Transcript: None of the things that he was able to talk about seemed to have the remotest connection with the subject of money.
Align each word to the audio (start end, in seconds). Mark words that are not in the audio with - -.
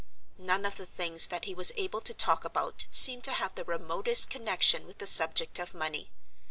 None 0.39 0.65
of 0.65 0.77
the 0.77 0.87
things 0.87 1.27
that 1.27 1.45
he 1.45 1.53
was 1.53 1.71
able 1.75 2.01
to 2.01 2.11
talk 2.15 2.43
about 2.43 2.87
seemed 2.89 3.23
to 3.25 3.33
have 3.33 3.53
the 3.53 3.63
remotest 3.63 4.31
connection 4.31 4.87
with 4.87 4.97
the 4.97 5.05
subject 5.05 5.59
of 5.59 5.75
money. 5.75 6.09